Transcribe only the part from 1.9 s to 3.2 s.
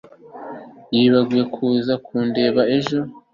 kundeba ejo